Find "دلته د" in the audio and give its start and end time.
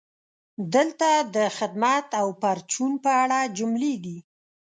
0.73-1.37